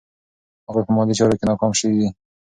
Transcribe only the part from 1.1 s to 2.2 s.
چارو کې ناکام شوي دي.